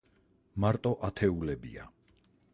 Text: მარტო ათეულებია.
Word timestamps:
მარტო 0.65 0.93
ათეულებია. 1.09 1.89